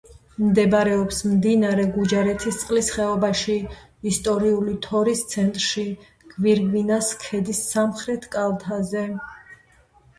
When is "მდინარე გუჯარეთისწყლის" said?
1.33-2.89